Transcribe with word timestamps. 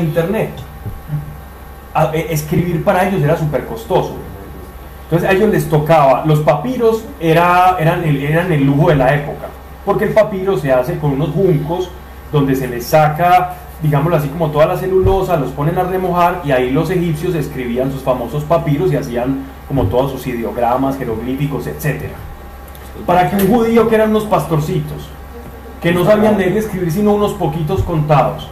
internet. 0.00 0.50
E- 2.12 2.26
escribir 2.30 2.84
para 2.84 3.08
ellos 3.08 3.22
era 3.22 3.36
súper 3.36 3.66
costoso. 3.66 4.14
Entonces 5.04 5.28
a 5.28 5.32
ellos 5.32 5.50
les 5.50 5.68
tocaba, 5.68 6.24
los 6.26 6.40
papiros 6.40 7.02
era, 7.18 7.76
eran, 7.78 8.04
el, 8.04 8.22
el 8.22 8.64
lujo 8.64 8.90
de 8.90 8.96
la 8.96 9.14
época, 9.14 9.46
porque 9.84 10.04
el 10.04 10.10
papiro 10.10 10.58
se 10.58 10.70
hace 10.70 10.98
con 10.98 11.12
unos 11.12 11.30
juncos 11.30 11.90
donde 12.30 12.54
se 12.54 12.68
les 12.68 12.84
saca, 12.84 13.54
digámoslo 13.82 14.16
así, 14.16 14.28
como 14.28 14.50
toda 14.50 14.66
la 14.66 14.76
celulosa, 14.76 15.38
los 15.38 15.50
ponen 15.52 15.78
a 15.78 15.84
remojar 15.84 16.42
y 16.44 16.50
ahí 16.50 16.70
los 16.70 16.90
egipcios 16.90 17.34
escribían 17.34 17.90
sus 17.90 18.02
famosos 18.02 18.44
papiros 18.44 18.92
y 18.92 18.96
hacían 18.96 19.44
como 19.66 19.84
todos 19.84 20.12
sus 20.12 20.26
ideogramas, 20.26 20.98
jeroglíficos, 20.98 21.66
etc. 21.66 22.02
Para 23.06 23.30
que 23.30 23.36
un 23.36 23.48
judío 23.48 23.88
que 23.88 23.94
eran 23.94 24.10
unos 24.10 24.24
pastorcitos, 24.24 25.08
que 25.80 25.92
no 25.92 26.04
sabían 26.04 26.36
leer 26.36 26.52
y 26.52 26.58
escribir 26.58 26.92
sino 26.92 27.14
unos 27.14 27.32
poquitos 27.32 27.82
contados, 27.82 28.50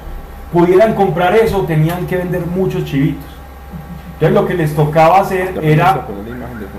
pudieran 0.56 0.94
comprar 0.94 1.34
eso, 1.36 1.62
tenían 1.62 2.06
que 2.06 2.16
vender 2.16 2.46
muchos 2.46 2.84
chivitos. 2.86 3.24
Entonces 4.14 4.34
lo 4.34 4.46
que 4.46 4.54
les 4.54 4.74
tocaba 4.74 5.20
hacer 5.20 5.54
era 5.62 6.06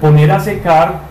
poner 0.02 0.32
a 0.32 0.40
secar 0.40 1.02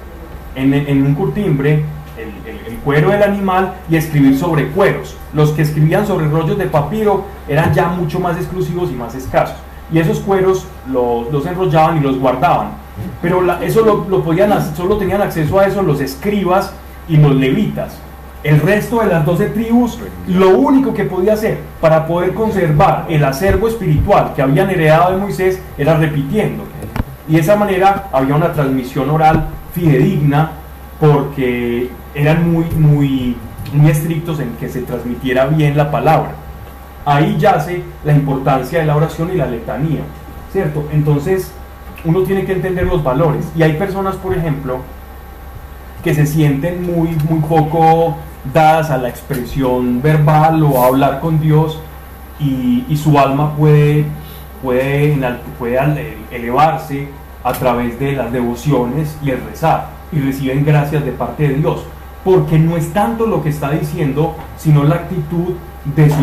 en, 0.56 0.74
en 0.74 1.06
un 1.06 1.14
curtimbre 1.14 1.84
el, 2.18 2.50
el- 2.50 2.66
el 2.72 2.78
cuero 2.78 3.10
del 3.10 3.22
animal 3.22 3.74
y 3.88 3.94
escribir 3.96 4.36
sobre 4.38 4.68
cueros. 4.70 5.16
Los 5.32 5.50
que 5.50 5.62
escribían 5.62 6.06
sobre 6.06 6.26
rollos 6.28 6.58
de 6.58 6.66
papiro 6.66 7.24
eran 7.48 7.72
ya 7.72 7.86
mucho 7.88 8.18
más 8.18 8.36
exclusivos 8.36 8.90
y 8.90 8.94
más 8.94 9.14
escasos. 9.14 9.56
Y 9.92 9.98
esos 10.00 10.18
cueros 10.18 10.66
los, 10.90 11.30
los 11.30 11.46
enrollaban 11.46 11.98
y 11.98 12.00
los 12.00 12.18
guardaban. 12.18 12.70
Pero 13.22 13.42
la- 13.42 13.62
eso 13.62 13.82
lo, 13.84 14.06
lo 14.08 14.24
podían, 14.24 14.50
hacer- 14.52 14.74
solo 14.76 14.96
tenían 14.96 15.22
acceso 15.22 15.60
a 15.60 15.66
eso 15.66 15.82
los 15.82 16.00
escribas 16.00 16.72
y 17.08 17.16
los 17.18 17.34
levitas. 17.36 17.98
El 18.42 18.60
resto 18.60 19.00
de 19.00 19.06
las 19.06 19.24
12 19.24 19.46
tribus, 19.46 19.98
lo 20.28 20.50
único 20.58 20.94
que 20.94 21.04
podía 21.04 21.32
hacer 21.32 21.58
para 21.80 22.06
poder 22.06 22.34
conservar 22.34 23.06
el 23.08 23.24
acervo 23.24 23.68
espiritual 23.68 24.32
que 24.34 24.42
habían 24.42 24.70
heredado 24.70 25.12
de 25.12 25.18
Moisés 25.18 25.60
era 25.76 25.96
repitiendo. 25.96 26.64
Y 27.28 27.34
de 27.34 27.40
esa 27.40 27.56
manera 27.56 28.08
había 28.12 28.36
una 28.36 28.52
transmisión 28.52 29.10
oral 29.10 29.48
fidedigna 29.72 30.52
porque 31.00 31.90
eran 32.14 32.50
muy, 32.50 32.64
muy, 32.76 33.36
muy 33.72 33.90
estrictos 33.90 34.38
en 34.40 34.50
que 34.56 34.68
se 34.68 34.82
transmitiera 34.82 35.46
bien 35.46 35.76
la 35.76 35.90
palabra. 35.90 36.32
Ahí 37.04 37.36
yace 37.38 37.82
la 38.04 38.12
importancia 38.12 38.80
de 38.80 38.86
la 38.86 38.96
oración 38.96 39.30
y 39.32 39.36
la 39.36 39.46
letanía, 39.46 40.00
¿cierto? 40.52 40.88
Entonces 40.92 41.52
uno 42.04 42.22
tiene 42.22 42.44
que 42.44 42.52
entender 42.52 42.86
los 42.86 43.02
valores. 43.02 43.44
Y 43.56 43.62
hay 43.62 43.74
personas, 43.74 44.16
por 44.16 44.36
ejemplo, 44.36 44.80
que 46.06 46.14
se 46.14 46.24
sienten 46.24 46.86
muy, 46.86 47.08
muy 47.28 47.40
poco 47.40 48.16
dadas 48.54 48.90
a 48.90 48.96
la 48.96 49.08
expresión 49.08 50.00
verbal 50.00 50.62
o 50.62 50.80
a 50.80 50.86
hablar 50.86 51.18
con 51.18 51.40
Dios 51.40 51.80
y, 52.38 52.96
su 52.96 53.18
alma 53.18 53.56
puede, 53.56 54.04
puede, 54.62 55.18
puede 55.58 56.16
elevarse 56.30 57.08
a 57.42 57.52
través 57.54 57.98
de 57.98 58.12
las 58.12 58.30
devociones 58.30 59.18
y 59.20 59.30
el 59.30 59.42
rezar 59.50 59.88
y 60.12 60.20
reciben 60.20 60.64
gracias 60.64 61.04
de 61.04 61.10
parte 61.10 61.48
de 61.48 61.54
Dios 61.54 61.82
porque 62.22 62.56
no 62.56 62.76
es 62.76 62.92
tanto 62.92 63.26
lo 63.26 63.42
que 63.42 63.48
está 63.48 63.72
diciendo 63.72 64.36
sino 64.56 64.84
la 64.84 64.94
actitud 64.94 65.54
de 65.96 66.08
su 66.08 66.22